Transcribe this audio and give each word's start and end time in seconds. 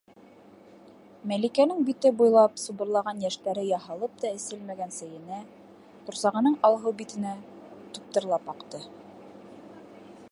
Мәликәнең 1.31 1.83
бите 1.89 2.11
буйлап 2.21 2.55
субырлаған 2.61 3.21
йәштәре 3.25 3.65
яһалып 3.67 4.15
та 4.23 4.31
эселмәгән 4.39 4.95
сәйенә, 4.97 5.43
ҡурсағының 6.09 6.57
алһыу 6.71 6.95
битенә 7.03 7.35
туптырлап 7.99 8.51
аҡты. 8.55 8.83